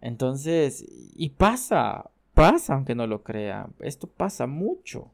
Entonces, 0.00 0.84
y 1.14 1.30
pasa, 1.30 2.10
pasa 2.34 2.74
aunque 2.74 2.94
no 2.94 3.06
lo 3.06 3.22
crean, 3.22 3.74
esto 3.80 4.06
pasa 4.06 4.46
mucho. 4.46 5.10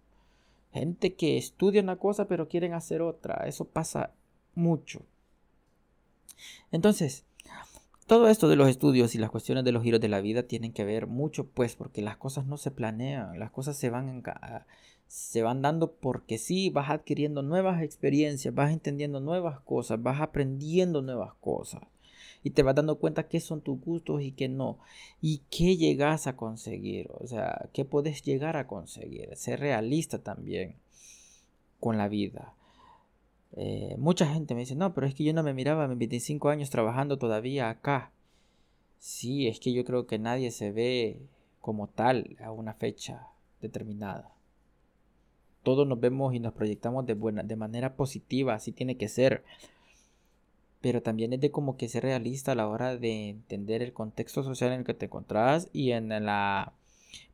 Gente 0.73 1.15
que 1.15 1.37
estudia 1.37 1.83
una 1.83 1.97
cosa 1.97 2.27
pero 2.29 2.49
quieren 2.49 2.73
hacer 2.73 3.03
otra, 3.03 3.45
eso 3.47 3.67
pasa 3.67 4.13
mucho. 4.55 5.03
Entonces, 6.71 7.25
todo 8.13 8.29
esto 8.29 8.47
de 8.47 8.57
los 8.57 8.69
estudios 8.69 9.15
y 9.15 9.19
las 9.19 9.31
cuestiones 9.31 9.65
de 9.65 9.73
los 9.73 9.83
giros 9.83 9.99
de 9.99 10.11
la 10.11 10.21
vida 10.21 10.43
tienen 10.43 10.75
que 10.75 10.85
ver 10.85 11.07
mucho, 11.07 11.47
pues, 11.47 11.77
porque 11.77 12.03
las 12.03 12.19
cosas 12.19 12.45
no 12.45 12.59
se 12.59 12.71
planean, 12.71 13.39
las 13.39 13.51
cosas 13.51 13.75
se 13.79 13.89
van, 13.89 14.23
se 15.07 15.41
van 15.41 15.63
dando 15.63 15.93
porque 15.95 16.37
sí, 16.37 16.69
vas 16.69 16.91
adquiriendo 16.91 17.41
nuevas 17.41 17.83
experiencias, 17.83 18.55
vas 18.55 18.71
entendiendo 18.71 19.19
nuevas 19.21 19.61
cosas, 19.61 20.03
vas 20.03 20.21
aprendiendo 20.21 21.01
nuevas 21.01 21.33
cosas 21.41 21.85
y 22.45 22.51
te 22.51 22.63
vas 22.63 22.75
dando 22.75 22.99
cuenta 22.99 23.29
qué 23.29 23.41
son 23.41 23.63
tus 23.63 23.81
gustos 23.81 24.21
y 24.21 24.33
qué 24.33 24.47
no, 24.47 24.79
y 25.23 25.41
qué 25.49 25.79
llegas 25.79 26.27
a 26.27 26.37
conseguir, 26.37 27.09
o 27.15 27.27
sea, 27.27 27.71
qué 27.73 27.87
puedes 27.87 28.23
llegar 28.23 28.59
a 28.59 28.67
conseguir, 28.67 29.35
ser 29.37 29.61
realista 29.61 30.19
también 30.19 30.77
con 31.81 31.97
la 31.97 32.09
vida. 32.09 32.53
Eh, 33.55 33.97
mucha 33.99 34.27
gente 34.27 34.55
me 34.55 34.61
dice, 34.61 34.75
no, 34.75 34.95
pero 34.95 35.07
es 35.07 35.15
que 35.15 35.25
yo 35.25 35.35
no 35.35 35.43
me 35.43 35.55
miraba 35.55 35.85
a 35.85 35.89
mis 35.89 35.99
25 35.99 36.49
años 36.49 36.71
trabajando 36.71 37.19
todavía 37.19 37.69
acá. 37.69 38.11
Sí, 38.99 39.49
es 39.49 39.61
que 39.61 39.73
yo 39.73 39.85
creo 39.85 40.07
que 40.07 40.19
nadie 40.19 40.51
se 40.51 40.71
ve 40.71 41.21
como 41.61 41.89
tal 41.89 42.37
a 42.43 42.51
una 42.51 42.75
fecha 42.75 43.29
determinada. 43.61 44.33
Todos 45.63 45.87
nos 45.87 46.01
vemos 46.01 46.35
y 46.35 46.41
nos 46.41 46.55
proyectamos 46.55 47.07
de, 47.07 47.15
buena, 47.15 47.43
de 47.43 47.57
manera 47.57 47.95
positiva, 47.95 48.55
así 48.55 48.73
tiene 48.73 48.97
que 48.97 49.09
ser. 49.09 49.45
Pero 50.81 51.03
también 51.03 51.33
es 51.33 51.41
de 51.41 51.53
como 51.53 51.77
que 51.77 51.89
ser 51.89 52.03
realista 52.03 52.53
a 52.53 52.57
la 52.57 52.67
hora 52.67 52.97
de 52.97 53.29
entender 53.29 53.83
el 53.83 53.93
contexto 53.93 54.43
social 54.43 54.73
en 54.73 54.81
el 54.81 54.85
que 54.85 54.95
te 54.95 55.07
encontrás 55.07 55.69
y 55.73 55.93
en 55.93 56.09
la 56.09 56.73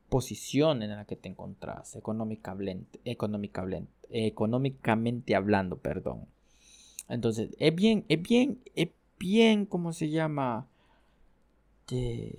posición 0.09 0.83
en 0.83 0.91
la 0.91 1.05
que 1.05 1.15
te 1.15 1.29
encontrás 1.29 1.95
económicamente, 1.95 2.99
económicamente, 3.05 3.91
económicamente 4.09 5.35
hablando, 5.35 5.77
perdón. 5.77 6.25
Entonces, 7.07 7.55
es 7.59 7.75
bien, 7.75 8.05
es 8.09 8.21
bien, 8.21 8.59
es 8.75 8.89
bien, 9.19 9.65
¿cómo 9.65 9.93
se 9.93 10.09
llama? 10.09 10.67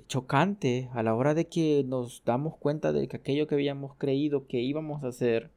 chocante 0.07 0.89
a 0.93 1.03
la 1.03 1.13
hora 1.13 1.35
de 1.35 1.49
que 1.49 1.83
nos 1.85 2.23
damos 2.25 2.57
cuenta 2.57 2.93
de 2.93 3.09
que 3.09 3.17
aquello 3.17 3.49
que 3.49 3.57
habíamos 3.57 3.97
creído 3.97 4.47
que 4.47 4.61
íbamos 4.61 5.03
a 5.03 5.09
hacer 5.09 5.51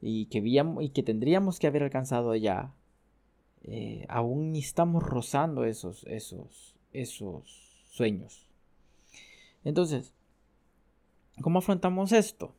y 0.00 0.26
que, 0.26 0.38
y 0.40 0.88
que 0.88 1.02
tendríamos 1.04 1.60
que 1.60 1.68
haber 1.68 1.84
alcanzado 1.84 2.34
ya, 2.34 2.74
eh, 3.62 4.04
aún 4.08 4.56
estamos 4.56 5.04
rozando 5.04 5.62
esos, 5.64 6.02
esos, 6.08 6.74
esos 6.92 7.84
sueños. 7.88 8.48
Entonces, 9.62 10.12
¿Cómo 11.40 11.60
afrontamos 11.60 12.12
esto? 12.12 12.52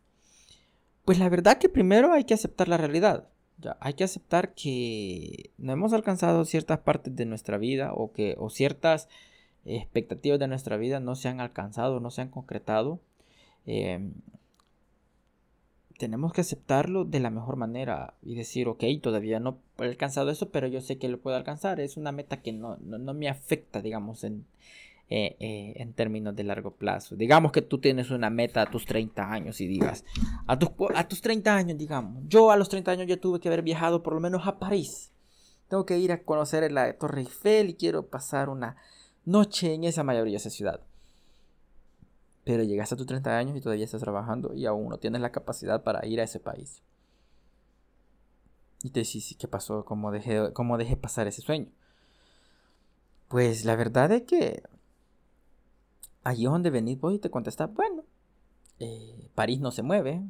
Pues 1.10 1.18
la 1.18 1.28
verdad 1.28 1.58
que 1.58 1.70
primero 1.70 2.14
hay 2.14 2.24
que 2.24 2.36
aceptar 2.36 2.68
la 2.68 2.78
realidad. 2.78 3.28
Ya, 3.58 3.78
hay 3.80 3.96
que 3.96 4.04
aceptar 4.04 4.54
que 4.54 5.50
no 5.58 5.74
hemos 5.74 5.92
alcanzado 5.92 6.46
ciertas 6.46 6.82
partes 6.82 7.16
de 7.16 7.26
nuestra 7.26 7.58
vida 7.58 7.94
o 7.96 8.12
que 8.12 8.36
o 8.38 8.52
ciertas 8.52 9.10
expectativas 9.66 10.38
de 10.38 10.48
nuestra 10.48 10.78
vida 10.78 11.00
no 11.00 11.16
se 11.16 11.28
han 11.28 11.40
alcanzado, 11.40 12.00
no 12.00 12.12
se 12.12 12.22
han 12.22 12.30
concretado. 12.30 13.00
Em, 13.66 14.14
tenemos 15.98 16.32
que 16.32 16.42
aceptarlo 16.42 17.06
de 17.06 17.20
la 17.22 17.32
mejor 17.32 17.56
manera 17.56 18.14
y 18.22 18.36
decir, 18.36 18.68
ok, 18.68 18.84
todavía 19.02 19.40
no 19.40 19.58
he 19.80 19.86
alcanzado 19.86 20.30
eso, 20.30 20.52
pero 20.52 20.68
yo 20.68 20.80
sé 20.80 21.00
que 21.00 21.10
lo 21.10 21.20
puedo 21.20 21.38
alcanzar. 21.38 21.80
Es 21.80 21.98
una 21.98 22.12
meta 22.12 22.44
que 22.44 22.52
no, 22.52 22.78
no 22.78 23.16
me 23.16 23.30
afecta, 23.30 23.82
digamos, 23.82 24.24
en, 24.24 24.46
eh, 25.12 25.38
eh, 25.40 25.74
en 25.78 25.94
términos 25.94 26.36
de 26.36 26.44
largo 26.44 26.76
plazo. 26.76 27.16
Digamos 27.16 27.52
que 27.52 27.64
tú 27.64 27.80
tienes 27.80 28.12
una 28.12 28.30
meta 28.30 28.62
a 28.62 28.70
tus 28.70 28.86
30 28.86 29.32
años 29.32 29.60
y 29.60 29.66
digas, 29.66 30.06
a 30.46 30.60
tus, 30.60 30.70
a 30.94 31.08
tus 31.08 31.22
30 31.22 31.56
años, 31.56 31.78
digamos, 31.80 32.24
yo 32.28 32.52
a 32.52 32.58
los 32.58 32.70
30 32.70 32.92
años 32.92 33.08
ya 33.08 33.18
tuve 33.18 33.40
que 33.40 33.48
haber 33.48 33.64
viajado 33.64 34.04
por 34.04 34.14
lo 34.14 34.20
menos 34.20 34.46
a 34.46 34.60
París. 34.60 35.12
Tengo 35.68 35.84
que 35.84 35.98
ir 35.98 36.12
a 36.12 36.22
conocer 36.22 36.72
la 36.72 36.96
Torre 36.96 37.22
Eiffel 37.22 37.70
y 37.70 37.74
quiero 37.74 38.06
pasar 38.06 38.50
una 38.50 38.76
noche 39.26 39.74
en 39.74 39.84
esa 39.84 40.04
maravillosa 40.04 40.52
ciudad. 40.52 40.82
Pero 42.44 42.62
llegaste 42.62 42.94
a 42.94 42.98
tus 42.98 43.08
30 43.08 43.36
años 43.36 43.58
y 43.58 43.62
todavía 43.62 43.86
estás 43.86 44.02
trabajando 44.02 44.54
y 44.54 44.68
aún 44.68 44.90
no 44.90 45.00
tienes 45.00 45.22
la 45.22 45.32
capacidad 45.32 45.82
para 45.82 46.06
ir 46.06 46.20
a 46.20 46.24
ese 46.26 46.40
país. 46.40 46.84
Y 48.84 48.92
te 48.92 49.00
dices, 49.00 49.36
¿qué 49.40 49.48
pasó? 49.48 49.86
¿Cómo 49.86 50.12
dejé, 50.12 50.54
¿Cómo 50.54 50.78
dejé 50.78 50.96
pasar 50.96 51.26
ese 51.26 51.42
sueño? 51.42 51.72
Pues 53.28 53.66
la 53.66 53.76
verdad 53.76 54.12
es 54.12 54.22
que 54.24 54.62
allí 56.30 56.46
es 56.46 56.52
donde 56.52 56.70
venís 56.70 57.00
vos 57.00 57.14
y 57.14 57.20
te 57.20 57.30
contestás, 57.30 57.74
bueno, 57.74 58.04
eh, 58.80 59.30
París 59.36 59.60
no 59.60 59.72
se 59.72 59.84
mueve, 59.84 60.22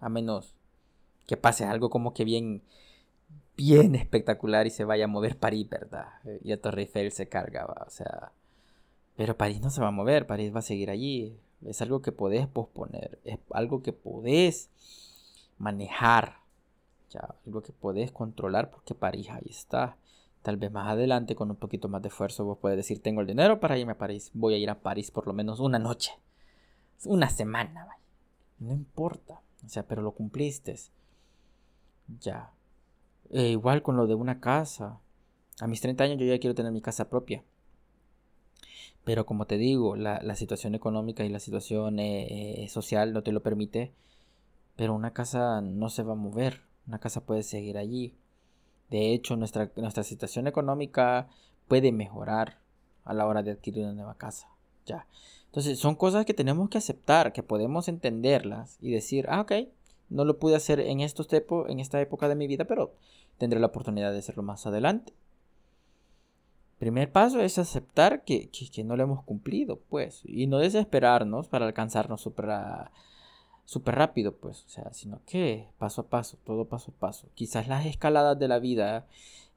a 0.00 0.08
menos 0.08 0.54
que 1.26 1.36
pase 1.36 1.64
algo 1.64 1.90
como 1.90 2.14
que 2.14 2.24
bien, 2.24 2.62
bien 3.56 3.94
espectacular 3.94 4.66
y 4.66 4.70
se 4.70 4.84
vaya 4.84 5.04
a 5.04 5.08
mover 5.08 5.36
París, 5.36 5.68
¿verdad? 5.68 6.08
Y 6.42 6.52
a 6.52 6.60
Torre 6.60 6.82
Eiffel 6.82 7.12
se 7.12 7.28
carga, 7.28 7.66
o 7.66 7.90
sea, 7.90 8.32
pero 9.16 9.36
París 9.36 9.60
no 9.60 9.70
se 9.70 9.80
va 9.80 9.88
a 9.88 9.92
mover, 9.92 10.26
París 10.26 10.54
va 10.54 10.60
a 10.60 10.62
seguir 10.62 10.90
allí, 10.90 11.36
es 11.66 11.82
algo 11.82 12.00
que 12.00 12.12
podés 12.12 12.46
posponer, 12.46 13.18
es 13.24 13.38
algo 13.50 13.82
que 13.82 13.92
podés 13.92 14.70
manejar, 15.58 16.36
ya, 17.10 17.34
algo 17.46 17.62
que 17.62 17.72
podés 17.72 18.12
controlar 18.12 18.70
porque 18.70 18.94
París 18.94 19.28
ahí 19.30 19.48
está. 19.50 19.96
Tal 20.42 20.56
vez 20.56 20.70
más 20.70 20.88
adelante, 20.88 21.34
con 21.34 21.50
un 21.50 21.56
poquito 21.56 21.88
más 21.88 22.02
de 22.02 22.08
esfuerzo, 22.08 22.44
vos 22.44 22.58
puedes 22.58 22.76
decir, 22.76 23.02
tengo 23.02 23.20
el 23.20 23.26
dinero 23.26 23.60
para 23.60 23.78
irme 23.78 23.92
a 23.92 23.98
París. 23.98 24.30
Voy 24.34 24.54
a 24.54 24.58
ir 24.58 24.70
a 24.70 24.80
París 24.80 25.10
por 25.10 25.26
lo 25.26 25.32
menos 25.32 25.60
una 25.60 25.78
noche. 25.78 26.12
Una 27.04 27.28
semana, 27.28 27.86
No 28.58 28.72
importa. 28.72 29.40
O 29.64 29.68
sea, 29.68 29.86
pero 29.86 30.02
lo 30.02 30.12
cumpliste. 30.12 30.76
Ya. 32.20 32.52
E 33.30 33.48
igual 33.48 33.82
con 33.82 33.96
lo 33.96 34.06
de 34.06 34.14
una 34.14 34.40
casa. 34.40 35.00
A 35.60 35.66
mis 35.66 35.80
30 35.80 36.04
años 36.04 36.18
yo 36.18 36.26
ya 36.26 36.38
quiero 36.38 36.54
tener 36.54 36.72
mi 36.72 36.80
casa 36.80 37.08
propia. 37.08 37.44
Pero 39.04 39.26
como 39.26 39.46
te 39.46 39.56
digo, 39.56 39.96
la, 39.96 40.34
situación 40.34 40.74
económica 40.74 41.24
y 41.24 41.28
la 41.28 41.40
situación 41.40 41.98
eh, 41.98 42.62
eh, 42.64 42.68
social 42.68 43.12
no 43.12 43.22
te 43.22 43.32
lo 43.32 43.42
permite. 43.42 43.92
Pero 44.76 44.94
una 44.94 45.12
casa 45.12 45.60
no 45.60 45.88
se 45.88 46.02
va 46.02 46.12
a 46.12 46.16
mover. 46.16 46.62
Una 46.86 47.00
casa 47.00 47.24
puede 47.24 47.42
seguir 47.42 47.78
allí. 47.78 48.16
De 48.90 49.12
hecho, 49.12 49.36
nuestra, 49.36 49.70
nuestra 49.76 50.02
situación 50.02 50.46
económica 50.46 51.28
puede 51.68 51.92
mejorar 51.92 52.58
a 53.04 53.14
la 53.14 53.26
hora 53.26 53.42
de 53.42 53.52
adquirir 53.52 53.84
una 53.84 53.94
nueva 53.94 54.14
casa. 54.14 54.48
Ya. 54.86 55.06
Entonces, 55.46 55.78
son 55.78 55.94
cosas 55.94 56.24
que 56.24 56.34
tenemos 56.34 56.68
que 56.68 56.78
aceptar, 56.78 57.32
que 57.32 57.42
podemos 57.42 57.88
entenderlas 57.88 58.78
y 58.80 58.92
decir, 58.92 59.26
ah, 59.28 59.40
ok, 59.40 59.52
no 60.10 60.24
lo 60.24 60.38
pude 60.38 60.56
hacer 60.56 60.80
en, 60.80 61.00
estos 61.00 61.28
en 61.32 61.80
esta 61.80 62.00
época 62.00 62.28
de 62.28 62.34
mi 62.34 62.46
vida, 62.46 62.64
pero 62.64 62.94
tendré 63.38 63.60
la 63.60 63.68
oportunidad 63.68 64.12
de 64.12 64.18
hacerlo 64.18 64.42
más 64.42 64.66
adelante. 64.66 65.12
Primer 66.78 67.10
paso 67.10 67.40
es 67.40 67.58
aceptar 67.58 68.22
que, 68.22 68.50
que, 68.50 68.84
no 68.84 68.96
lo 68.96 69.02
hemos 69.02 69.24
cumplido, 69.24 69.80
pues, 69.88 70.22
y 70.24 70.46
no 70.46 70.58
desesperarnos 70.58 71.48
para 71.48 71.66
alcanzarnos 71.66 72.20
super, 72.20 72.46
súper 73.68 73.96
rápido, 73.96 74.34
pues, 74.34 74.64
o 74.64 74.68
sea, 74.70 74.94
sino 74.94 75.20
que 75.26 75.68
paso 75.76 76.00
a 76.00 76.06
paso, 76.06 76.38
todo 76.46 76.64
paso 76.64 76.90
a 76.90 76.98
paso. 76.98 77.28
Quizás 77.34 77.68
las 77.68 77.84
escaladas 77.84 78.38
de 78.38 78.48
la 78.48 78.58
vida 78.58 79.06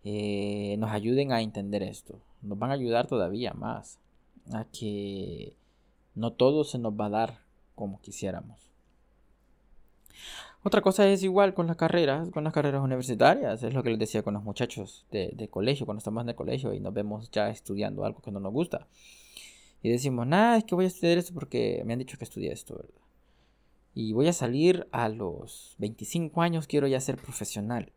eh, 0.03 0.75
nos 0.79 0.91
ayuden 0.91 1.31
a 1.31 1.41
entender 1.41 1.81
esto, 1.81 2.19
nos 2.41 2.59
van 2.59 2.71
a 2.71 2.73
ayudar 2.73 3.07
todavía 3.07 3.53
más 3.53 3.99
a 4.51 4.65
que 4.65 5.55
no 6.13 6.33
todo 6.33 6.65
se 6.65 6.77
nos 6.77 6.91
va 6.91 7.05
a 7.05 7.09
dar 7.09 7.39
como 7.73 8.01
quisiéramos. 8.01 8.59
Otra 10.61 10.81
cosa 10.81 11.07
es 11.07 11.23
igual 11.23 11.53
con 11.53 11.67
las 11.67 11.77
carreras, 11.77 12.31
con 12.31 12.43
las 12.43 12.51
carreras 12.51 12.83
universitarias, 12.83 13.63
es 13.63 13.73
lo 13.73 13.81
que 13.81 13.91
les 13.91 13.99
decía 13.99 14.23
con 14.23 14.33
los 14.33 14.43
muchachos 14.43 15.05
de, 15.09 15.29
de 15.29 15.47
colegio, 15.47 15.85
cuando 15.85 15.99
estamos 15.99 16.21
en 16.23 16.29
el 16.29 16.35
colegio 16.35 16.73
y 16.73 16.81
nos 16.81 16.93
vemos 16.93 17.31
ya 17.31 17.49
estudiando 17.49 18.03
algo 18.03 18.21
que 18.21 18.31
no 18.31 18.41
nos 18.41 18.51
gusta. 18.51 18.87
Y 19.81 19.89
decimos, 19.89 20.27
nada, 20.27 20.57
es 20.57 20.65
que 20.65 20.75
voy 20.75 20.83
a 20.83 20.89
estudiar 20.89 21.17
esto 21.17 21.33
porque 21.33 21.81
me 21.85 21.93
han 21.93 21.99
dicho 21.99 22.17
que 22.17 22.25
estudie 22.25 22.51
esto, 22.51 22.75
¿verdad? 22.75 23.01
Y 23.93 24.13
voy 24.13 24.27
a 24.27 24.33
salir 24.33 24.87
a 24.91 25.09
los 25.09 25.75
25 25.79 26.41
años, 26.41 26.67
quiero 26.67 26.87
ya 26.87 26.99
ser 26.99 27.17
profesional. 27.17 27.91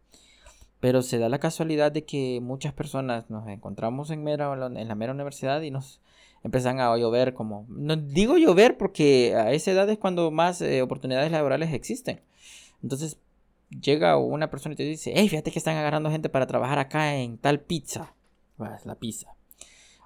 Pero 0.80 1.02
se 1.02 1.18
da 1.18 1.28
la 1.28 1.38
casualidad 1.38 1.92
de 1.92 2.04
que 2.04 2.40
muchas 2.42 2.72
personas 2.72 3.30
nos 3.30 3.48
encontramos 3.48 4.10
en, 4.10 4.24
la 4.24 4.94
mera 4.94 5.12
universidad 5.12 5.62
y 5.62 5.70
nos 5.70 6.00
empiezan 6.42 6.80
a 6.80 6.96
llover 6.96 7.32
como... 7.32 7.64
No 7.68 7.96
digo 7.96 8.36
llover 8.36 8.76
porque 8.76 9.34
a 9.34 9.52
esa 9.52 9.70
edad 9.70 9.88
es 9.88 9.98
cuando 9.98 10.30
más 10.30 10.60
eh, 10.60 10.82
oportunidades 10.82 11.30
laborales 11.32 11.72
existen. 11.72 12.20
Entonces 12.82 13.16
llega 13.70 14.18
una 14.18 14.50
persona 14.50 14.74
y 14.74 14.76
te 14.76 14.82
dice, 14.82 15.12
hey, 15.14 15.28
fíjate 15.28 15.50
que 15.50 15.58
están 15.58 15.76
agarrando 15.76 16.10
gente 16.10 16.28
para 16.28 16.46
trabajar 16.46 16.78
acá 16.78 17.16
en 17.16 17.38
tal 17.38 17.60
pizza. 17.60 18.14
Pues, 18.56 18.84
la 18.84 18.94
pizza. 18.96 19.34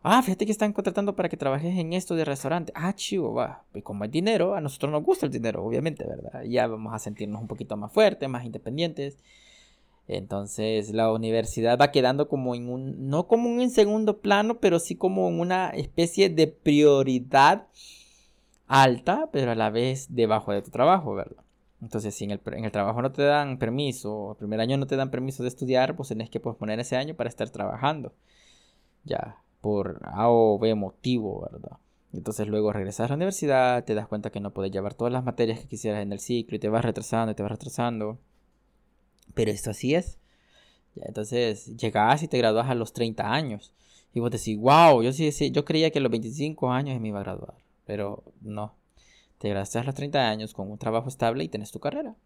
Ah, 0.02 0.22
fíjate 0.22 0.46
que 0.46 0.52
están 0.52 0.72
contratando 0.72 1.16
para 1.16 1.28
que 1.28 1.36
trabajes 1.36 1.76
en 1.76 1.92
esto 1.92 2.14
de 2.14 2.24
restaurante. 2.24 2.72
Ah, 2.74 2.94
chivo, 2.94 3.34
va. 3.34 3.64
Y 3.74 3.82
como 3.82 4.04
hay 4.04 4.10
dinero, 4.10 4.54
a 4.54 4.60
nosotros 4.60 4.92
nos 4.92 5.02
gusta 5.02 5.26
el 5.26 5.32
dinero, 5.32 5.64
obviamente, 5.64 6.04
¿verdad? 6.06 6.44
Ya 6.44 6.66
vamos 6.66 6.94
a 6.94 6.98
sentirnos 6.98 7.40
un 7.40 7.48
poquito 7.48 7.76
más 7.76 7.92
fuertes, 7.92 8.28
más 8.28 8.44
independientes. 8.44 9.18
Entonces 10.08 10.90
la 10.94 11.12
universidad 11.12 11.78
va 11.78 11.90
quedando 11.90 12.28
como 12.28 12.54
en 12.54 12.68
un, 12.70 13.08
no 13.10 13.26
como 13.26 13.60
en 13.60 13.70
segundo 13.70 14.20
plano, 14.20 14.58
pero 14.58 14.78
sí 14.78 14.96
como 14.96 15.28
en 15.28 15.40
una 15.40 15.70
especie 15.70 16.30
de 16.30 16.46
prioridad 16.46 17.66
alta, 18.68 19.28
pero 19.32 19.52
a 19.52 19.54
la 19.54 19.70
vez 19.70 20.06
debajo 20.14 20.52
de 20.52 20.62
tu 20.62 20.70
trabajo, 20.70 21.14
¿verdad? 21.14 21.44
Entonces, 21.82 22.14
si 22.14 22.24
en 22.24 22.32
el, 22.32 22.40
en 22.46 22.64
el, 22.64 22.72
trabajo 22.72 23.02
no 23.02 23.12
te 23.12 23.22
dan 23.22 23.58
permiso, 23.58 24.32
el 24.32 24.36
primer 24.38 24.60
año 24.60 24.76
no 24.78 24.86
te 24.86 24.96
dan 24.96 25.10
permiso 25.10 25.42
de 25.42 25.48
estudiar, 25.50 25.94
pues 25.96 26.08
tenés 26.08 26.30
que 26.30 26.40
posponer 26.40 26.80
ese 26.80 26.96
año 26.96 27.14
para 27.14 27.28
estar 27.28 27.50
trabajando. 27.50 28.12
Ya, 29.04 29.36
por 29.60 30.00
A 30.04 30.30
o 30.30 30.58
B 30.58 30.74
motivo, 30.74 31.48
¿verdad? 31.50 31.78
Entonces 32.12 32.48
luego 32.48 32.72
regresas 32.72 33.06
a 33.06 33.08
la 33.08 33.16
universidad, 33.16 33.84
te 33.84 33.94
das 33.94 34.08
cuenta 34.08 34.30
que 34.30 34.40
no 34.40 34.52
puedes 34.52 34.72
llevar 34.72 34.94
todas 34.94 35.12
las 35.12 35.24
materias 35.24 35.60
que 35.60 35.68
quisieras 35.68 36.02
en 36.02 36.12
el 36.12 36.20
ciclo 36.20 36.56
y 36.56 36.58
te 36.58 36.68
vas 36.68 36.84
retrasando 36.84 37.32
y 37.32 37.34
te 37.34 37.42
vas 37.42 37.52
retrasando. 37.52 38.18
Pero 39.34 39.50
esto 39.50 39.70
así 39.70 39.94
es. 39.94 40.18
Entonces 40.96 41.76
llegas 41.76 42.22
y 42.22 42.28
te 42.28 42.38
gradúas 42.38 42.68
a 42.68 42.74
los 42.74 42.92
30 42.92 43.32
años. 43.32 43.72
Y 44.14 44.20
vos 44.20 44.30
decís, 44.30 44.58
wow, 44.58 45.02
yo 45.02 45.12
sí, 45.12 45.30
sí, 45.32 45.50
yo 45.50 45.64
creía 45.64 45.90
que 45.90 45.98
a 45.98 46.02
los 46.02 46.10
25 46.10 46.70
años 46.72 47.00
me 47.00 47.08
iba 47.08 47.20
a 47.20 47.22
graduar. 47.22 47.54
Pero 47.84 48.24
no, 48.40 48.74
te 49.38 49.48
graduaste 49.48 49.78
a 49.78 49.84
los 49.84 49.94
30 49.94 50.28
años 50.28 50.54
con 50.54 50.70
un 50.70 50.78
trabajo 50.78 51.08
estable 51.08 51.44
y 51.44 51.48
tenés 51.48 51.70
tu 51.70 51.78
carrera. 51.78 52.16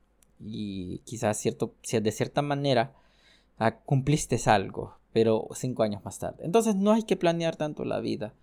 Y 0.41 0.99
quizás 1.01 1.39
cierto, 1.39 1.75
de 1.91 2.13
cierta 2.13 2.43
manera 2.43 2.95
ah, 3.59 3.77
cumpliste 3.79 4.39
algo, 4.47 4.97
pero 5.13 5.49
cinco 5.55 5.83
años 5.83 6.05
más 6.05 6.19
tarde. 6.19 6.45
Entonces 6.45 6.77
no 6.77 6.93
hay 6.93 7.03
que 7.03 7.17
planear 7.17 7.57
tanto 7.57 7.85
la 7.85 8.01
vida 8.01 8.35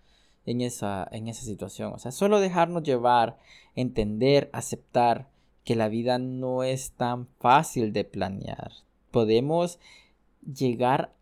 en 0.46 0.60
esa, 0.60 1.06
en 1.10 1.28
esa 1.28 1.42
situación. 1.42 1.92
O 1.92 1.98
sea, 1.98 2.12
solo 2.12 2.40
dejarnos 2.40 2.82
llevar, 2.82 3.38
entender, 3.74 4.50
aceptar 4.52 5.28
que 5.64 5.76
la 5.76 5.88
vida 5.88 6.18
no 6.18 6.62
es 6.62 6.92
tan 6.92 7.26
fácil 7.38 7.92
de 7.92 8.04
planear. 8.04 8.72
Podemos 9.10 9.78
llegar 10.42 11.12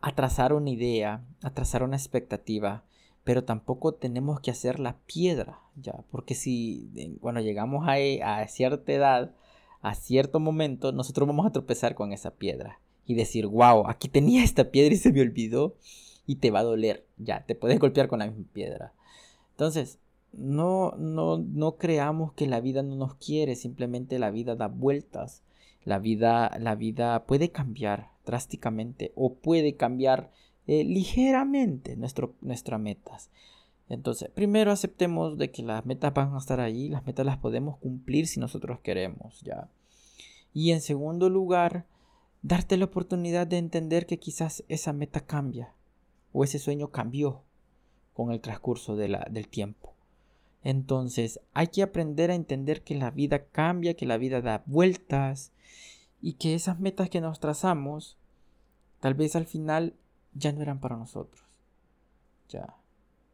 a 0.00 0.14
trazar 0.14 0.52
una 0.52 0.70
idea, 0.70 1.22
a 1.42 1.50
trazar 1.50 1.82
una 1.82 1.96
expectativa, 1.96 2.84
pero 3.22 3.44
tampoco 3.44 3.94
tenemos 3.94 4.40
que 4.40 4.50
hacer 4.50 4.80
la 4.80 4.96
piedra, 5.06 5.60
ya, 5.76 6.04
porque 6.10 6.34
si, 6.34 6.90
bueno, 7.20 7.40
llegamos 7.40 7.86
a, 7.86 8.40
a 8.40 8.48
cierta 8.48 8.92
edad, 8.92 9.34
a 9.82 9.94
cierto 9.94 10.40
momento, 10.40 10.90
nosotros 10.92 11.28
vamos 11.28 11.46
a 11.46 11.52
tropezar 11.52 11.94
con 11.94 12.12
esa 12.12 12.32
piedra 12.32 12.80
y 13.10 13.14
decir, 13.14 13.48
wow, 13.48 13.88
aquí 13.88 14.08
tenía 14.08 14.44
esta 14.44 14.70
piedra 14.70 14.94
y 14.94 14.98
se 14.98 15.12
me 15.12 15.20
olvidó 15.20 15.74
y 16.28 16.36
te 16.36 16.52
va 16.52 16.60
a 16.60 16.64
doler, 16.64 17.04
ya, 17.18 17.44
te 17.44 17.56
puedes 17.56 17.80
golpear 17.80 18.06
con 18.06 18.20
la 18.20 18.28
misma 18.28 18.44
piedra. 18.52 18.92
Entonces, 19.50 19.98
no, 20.32 20.92
no, 20.96 21.38
no 21.38 21.76
creamos 21.76 22.32
que 22.34 22.46
la 22.46 22.60
vida 22.60 22.84
no 22.84 22.94
nos 22.94 23.16
quiere, 23.16 23.56
simplemente 23.56 24.20
la 24.20 24.30
vida 24.30 24.54
da 24.54 24.68
vueltas. 24.68 25.42
La 25.84 25.98
vida, 25.98 26.56
la 26.60 26.76
vida 26.76 27.24
puede 27.24 27.50
cambiar 27.50 28.10
drásticamente 28.24 29.10
o 29.16 29.34
puede 29.34 29.74
cambiar 29.74 30.30
eh, 30.68 30.84
ligeramente 30.84 31.96
nuestro, 31.96 32.34
nuestras 32.42 32.78
metas. 32.78 33.30
Entonces, 33.88 34.30
primero 34.30 34.70
aceptemos 34.70 35.36
de 35.36 35.50
que 35.50 35.64
las 35.64 35.84
metas 35.84 36.14
van 36.14 36.32
a 36.32 36.38
estar 36.38 36.60
ahí, 36.60 36.88
las 36.88 37.04
metas 37.06 37.26
las 37.26 37.38
podemos 37.38 37.76
cumplir 37.78 38.28
si 38.28 38.38
nosotros 38.38 38.78
queremos, 38.78 39.40
¿ya? 39.40 39.68
Y 40.54 40.70
en 40.70 40.80
segundo 40.80 41.28
lugar, 41.28 41.86
darte 42.42 42.76
la 42.76 42.86
oportunidad 42.86 43.46
de 43.46 43.58
entender 43.58 44.06
que 44.06 44.18
quizás 44.18 44.64
esa 44.68 44.92
meta 44.92 45.20
cambia 45.20 45.74
o 46.32 46.44
ese 46.44 46.58
sueño 46.58 46.90
cambió 46.90 47.42
con 48.14 48.32
el 48.32 48.40
transcurso 48.40 48.96
de 48.96 49.08
la, 49.08 49.26
del 49.30 49.48
tiempo. 49.48 49.94
Entonces, 50.62 51.40
hay 51.54 51.68
que 51.68 51.82
aprender 51.82 52.30
a 52.30 52.34
entender 52.34 52.82
que 52.82 52.94
la 52.94 53.10
vida 53.10 53.46
cambia, 53.46 53.94
que 53.94 54.06
la 54.06 54.18
vida 54.18 54.42
da 54.42 54.62
vueltas 54.66 55.52
y 56.20 56.34
que 56.34 56.54
esas 56.54 56.78
metas 56.78 57.08
que 57.08 57.20
nos 57.20 57.40
trazamos, 57.40 58.18
tal 59.00 59.14
vez 59.14 59.36
al 59.36 59.46
final 59.46 59.94
ya 60.34 60.52
no 60.52 60.60
eran 60.60 60.80
para 60.80 60.96
nosotros. 60.96 61.42
Ya. 62.50 62.74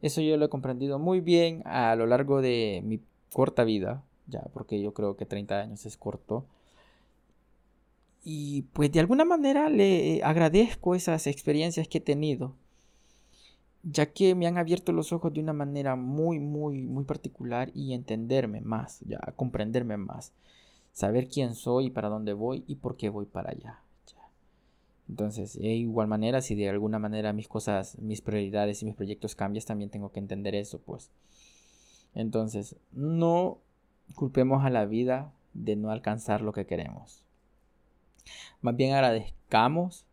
Eso 0.01 0.21
yo 0.21 0.37
lo 0.37 0.45
he 0.45 0.49
comprendido 0.49 0.99
muy 0.99 1.19
bien 1.19 1.63
a 1.65 1.95
lo 1.95 2.05
largo 2.05 2.41
de 2.41 2.81
mi 2.85 3.01
corta 3.33 3.63
vida, 3.63 4.03
ya, 4.27 4.43
porque 4.53 4.81
yo 4.81 4.93
creo 4.93 5.17
que 5.17 5.25
30 5.25 5.59
años 5.59 5.85
es 5.85 5.97
corto. 5.97 6.45
Y 8.29 8.63
pues 8.73 8.91
de 8.91 8.99
alguna 8.99 9.23
manera 9.23 9.69
le 9.69 10.21
agradezco 10.21 10.95
esas 10.95 11.27
experiencias 11.27 11.87
que 11.87 11.99
he 11.99 12.01
tenido, 12.01 12.55
ya 13.83 14.07
que 14.11 14.35
me 14.35 14.47
han 14.47 14.57
abierto 14.57 14.91
los 14.91 15.13
ojos 15.13 15.33
de 15.33 15.39
una 15.39 15.53
manera 15.53 15.95
muy, 15.95 16.37
muy, 16.37 16.81
muy 16.81 17.05
particular 17.05 17.71
y 17.73 17.93
entenderme 17.93 18.59
más, 18.59 18.99
ya, 19.07 19.19
comprenderme 19.37 19.95
más, 19.95 20.33
saber 20.91 21.29
quién 21.29 21.55
soy, 21.55 21.89
para 21.89 22.09
dónde 22.09 22.33
voy 22.33 22.65
y 22.67 22.75
por 22.75 22.97
qué 22.97 23.07
voy 23.07 23.27
para 23.27 23.51
allá. 23.51 23.79
Entonces, 25.07 25.57
de 25.57 25.75
igual 25.75 26.09
manera, 26.09 26.41
si 26.41 26.53
de 26.53 26.67
alguna 26.67 26.99
manera 26.99 27.31
mis 27.31 27.47
cosas, 27.47 27.97
mis 27.97 28.19
prioridades 28.19 28.81
y 28.81 28.87
mis 28.87 28.95
proyectos 28.95 29.35
cambian, 29.35 29.63
también 29.63 29.89
tengo 29.89 30.11
que 30.11 30.19
entender 30.19 30.53
eso, 30.53 30.79
pues. 30.79 31.11
Entonces, 32.13 32.75
no 32.91 33.59
culpemos 34.15 34.65
a 34.65 34.69
la 34.69 34.83
vida 34.83 35.31
de 35.53 35.77
no 35.77 35.91
alcanzar 35.91 36.41
lo 36.41 36.51
que 36.51 36.65
queremos. 36.65 37.23
Más 38.61 38.75
bien 38.75 38.93
agradezcamos 38.93 40.05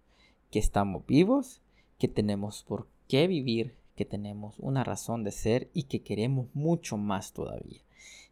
que 0.50 0.59
estamos 0.59 1.07
vivos, 1.07 1.61
que 1.98 2.09
tenemos 2.09 2.64
por 2.64 2.87
qué 3.09 3.27
vivir, 3.27 3.77
que 3.96 4.05
tenemos 4.05 4.57
una 4.59 4.85
razón 4.85 5.24
de 5.24 5.33
ser 5.33 5.70
y 5.72 5.85
que 5.85 6.03
queremos 6.03 6.48
mucho 6.55 6.96
más 6.96 7.33
todavía. 7.33 7.81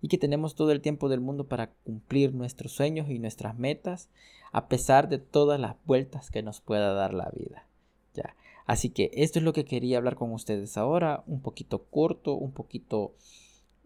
Y 0.01 0.09
que 0.09 0.19
tenemos 0.19 0.55
todo 0.55 0.73
el 0.73 0.81
tiempo 0.81 1.09
del 1.09 1.21
mundo 1.21 1.47
para 1.47 1.71
cumplir 1.85 2.35
nuestros 2.35 2.73
sueños 2.73 3.09
y 3.09 3.19
nuestras 3.19 3.57
metas 3.57 4.09
a 4.53 4.69
pesar 4.69 5.09
de 5.09 5.19
todas 5.19 5.59
las 5.59 5.77
vueltas 5.87 6.31
que 6.31 6.43
nos 6.43 6.61
pueda 6.61 6.93
dar 6.93 7.15
la 7.15 7.31
vida. 7.31 7.67
Ya. 8.15 8.37
Así 8.67 8.91
que 8.91 9.11
esto 9.15 9.39
es 9.39 9.45
lo 9.45 9.53
que 9.53 9.65
quería 9.65 9.99
hablar 9.99 10.17
con 10.17 10.33
ustedes 10.33 10.77
ahora, 10.77 11.25
un 11.27 11.41
poquito 11.41 11.85
corto, 11.85 12.35
un 12.35 12.53
poquito 12.53 13.15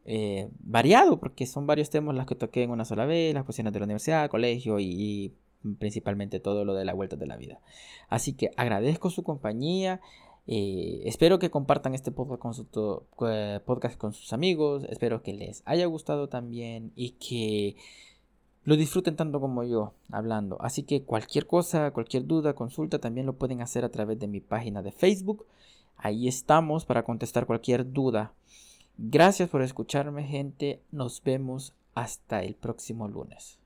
eh, 0.05 0.49
variado, 0.61 1.19
porque 1.19 1.47
son 1.47 1.67
varios 1.67 1.91
temas 1.91 2.15
los 2.15 2.27
que 2.27 2.35
toqué 2.35 2.63
en 2.63 2.71
una 2.71 2.85
sola 2.85 3.07
vez, 3.07 3.33
las 3.35 3.45
cuestiones 3.45 3.73
de 3.73 3.81
la 3.81 3.85
universidad, 3.85 4.31
colegio 4.31 4.79
y, 4.81 5.35
principalmente 5.79 6.41
todo 6.41 6.65
lo 6.65 6.75
de 6.75 6.85
la 6.85 6.95
vuelta 6.95 7.17
de 7.17 7.27
la 7.27 7.37
vida. 7.37 7.61
Así 8.09 8.33
que 8.33 8.51
agradezco 8.57 9.11
su 9.11 9.23
compañía. 9.23 10.01
Eh, 10.47 11.03
espero 11.05 11.39
que 11.39 11.51
compartan 11.51 11.95
este 11.95 12.11
eh, 12.11 13.61
podcast 13.65 13.99
con 13.99 14.13
sus 14.13 14.33
amigos. 14.33 14.85
Espero 14.89 15.23
que 15.23 15.33
les 15.33 15.63
haya 15.65 15.87
gustado 15.87 16.29
también 16.29 16.93
y 16.95 17.11
que 17.13 17.77
lo 18.65 18.77
disfruten 18.77 19.17
tanto 19.17 19.41
como 19.41 19.65
yo 19.65 19.95
hablando. 20.11 20.61
Así 20.61 20.83
que 20.83 21.03
cualquier 21.03 21.47
cosa, 21.47 21.93
cualquier 21.93 22.27
duda, 22.27 22.55
consulta, 22.55 22.99
también 22.99 23.27
lo 23.27 23.35
pueden 23.35 23.61
hacer 23.63 23.85
a 23.85 23.91
través 23.91 24.19
de 24.19 24.27
mi 24.27 24.41
página 24.41 24.83
de 24.83 24.93
Facebook. 24.93 25.47
Ahí 25.97 26.29
estamos 26.29 26.85
para 26.85 27.05
contestar 27.05 27.47
cualquier 27.47 27.93
duda. 27.93 28.33
Gracias 28.99 29.49
por 29.49 29.63
escucharme 29.63 30.25
gente. 30.25 30.81
Nos 30.91 31.23
vemos 31.23 31.75
hasta 31.95 32.43
el 32.43 32.55
próximo 32.55 33.09
lunes. 33.09 33.59